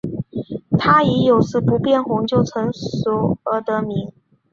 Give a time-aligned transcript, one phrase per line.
[0.79, 4.11] 它以有时不变红就成熟而得名。